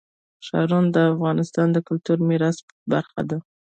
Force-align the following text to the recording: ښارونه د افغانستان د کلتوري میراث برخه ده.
ښارونه 0.45 0.89
د 0.95 0.97
افغانستان 1.13 1.67
د 1.71 1.77
کلتوري 1.87 2.23
میراث 2.29 2.57
برخه 2.91 3.21
ده. 3.29 3.37